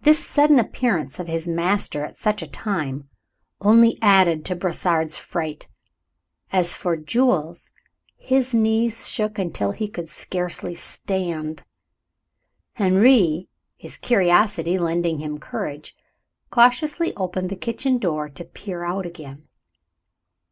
This 0.00 0.18
sudden 0.18 0.58
appearance 0.58 1.20
of 1.20 1.28
his 1.28 1.46
master 1.46 2.02
at 2.04 2.18
such 2.18 2.42
a 2.42 2.46
time 2.50 3.08
only 3.60 4.00
added 4.02 4.44
to 4.46 4.56
Brossard's 4.56 5.16
fright. 5.16 5.68
As 6.50 6.74
for 6.74 6.96
Jules, 6.96 7.70
his 8.16 8.52
knees 8.52 9.08
shook 9.08 9.38
until 9.38 9.70
he 9.70 9.86
could 9.86 10.08
scarcely 10.08 10.74
stand. 10.74 11.62
Henri, 12.78 13.48
his 13.76 13.96
curiosity 13.96 14.76
lending 14.76 15.20
him 15.20 15.38
courage, 15.38 15.96
cautiously 16.50 17.14
opened 17.14 17.48
the 17.48 17.54
kitchen 17.54 17.98
door 17.98 18.28
to 18.28 18.44
peer 18.44 18.82
out 18.84 19.06
again. 19.06 19.46